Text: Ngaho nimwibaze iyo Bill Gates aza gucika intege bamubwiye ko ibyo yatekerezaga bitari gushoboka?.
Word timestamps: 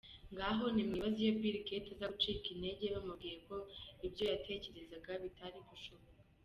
Ngaho 0.33 0.63
nimwibaze 0.73 1.17
iyo 1.23 1.33
Bill 1.41 1.57
Gates 1.67 1.93
aza 1.93 2.07
gucika 2.13 2.47
intege 2.53 2.85
bamubwiye 2.95 3.35
ko 3.47 3.55
ibyo 4.05 4.23
yatekerezaga 4.31 5.11
bitari 5.23 5.59
gushoboka?. 5.69 6.21